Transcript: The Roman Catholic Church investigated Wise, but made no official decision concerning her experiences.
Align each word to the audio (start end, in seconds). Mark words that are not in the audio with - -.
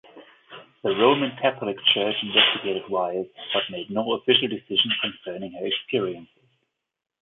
The 0.81 0.89
Roman 0.95 1.29
Catholic 1.39 1.77
Church 1.93 2.15
investigated 2.23 2.89
Wise, 2.89 3.27
but 3.53 3.69
made 3.69 3.91
no 3.91 4.13
official 4.13 4.47
decision 4.47 4.89
concerning 4.99 5.51
her 5.53 5.67
experiences. 5.67 6.41